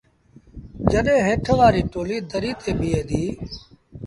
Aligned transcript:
جڏهيݩ 0.91 1.25
هيٺ 1.27 1.45
وآريٚ 1.57 1.89
ٽوليٚ 1.93 2.25
دريٚ 2.31 2.59
تي 2.61 2.71
بيٚهي 2.79 3.01
ديٚ۔ 3.09 3.33